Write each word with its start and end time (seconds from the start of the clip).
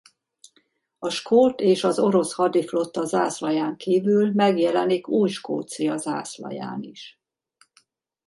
A 0.99 1.09
skót 1.09 1.59
és 1.59 1.83
az 1.83 1.99
orosz 1.99 2.33
hadiflotta 2.33 3.05
zászlaján 3.05 3.75
kívül 3.77 4.31
megjelenik 4.33 5.07
Új-Skócia 5.07 5.97
zászlaján 5.97 6.81
is. 6.83 7.19